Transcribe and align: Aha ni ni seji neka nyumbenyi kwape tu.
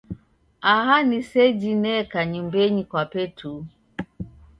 Aha 0.73 0.97
ni 1.03 1.07
ni 1.09 1.19
seji 1.29 1.71
neka 1.83 2.19
nyumbenyi 2.31 2.83
kwape 2.91 3.23
tu. 3.37 3.51